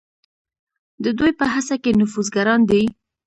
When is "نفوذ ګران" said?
1.99-2.61